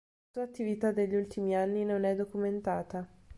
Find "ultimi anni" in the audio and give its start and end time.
1.13-1.85